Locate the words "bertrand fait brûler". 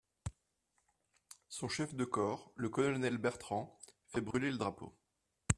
3.19-4.49